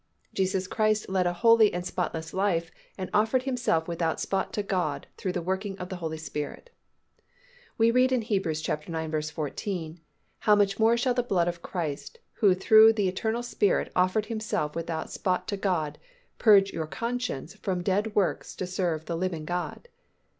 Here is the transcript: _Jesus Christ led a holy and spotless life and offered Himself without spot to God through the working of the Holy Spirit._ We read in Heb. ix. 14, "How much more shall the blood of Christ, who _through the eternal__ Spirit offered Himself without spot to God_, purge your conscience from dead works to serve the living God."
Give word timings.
_Jesus 0.35 0.67
Christ 0.67 1.09
led 1.09 1.27
a 1.27 1.33
holy 1.45 1.71
and 1.71 1.85
spotless 1.85 2.33
life 2.33 2.71
and 2.97 3.07
offered 3.13 3.43
Himself 3.43 3.87
without 3.87 4.19
spot 4.19 4.51
to 4.53 4.63
God 4.63 5.05
through 5.15 5.33
the 5.33 5.43
working 5.43 5.77
of 5.77 5.89
the 5.89 5.97
Holy 5.97 6.17
Spirit._ 6.17 6.69
We 7.77 7.91
read 7.91 8.11
in 8.11 8.23
Heb. 8.23 8.47
ix. 8.47 9.29
14, 9.29 10.01
"How 10.39 10.55
much 10.55 10.79
more 10.79 10.97
shall 10.97 11.13
the 11.13 11.21
blood 11.21 11.47
of 11.47 11.61
Christ, 11.61 12.17
who 12.33 12.55
_through 12.55 12.95
the 12.95 13.07
eternal__ 13.09 13.41
Spirit 13.45 13.91
offered 13.95 14.25
Himself 14.25 14.75
without 14.75 15.11
spot 15.11 15.47
to 15.49 15.55
God_, 15.55 15.97
purge 16.39 16.73
your 16.73 16.87
conscience 16.87 17.53
from 17.53 17.83
dead 17.83 18.15
works 18.15 18.55
to 18.55 18.65
serve 18.65 19.05
the 19.05 19.15
living 19.15 19.45
God." 19.45 19.87